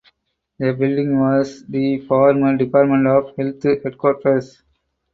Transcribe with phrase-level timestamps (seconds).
[0.57, 4.63] The building was the former Department of Health headquarters.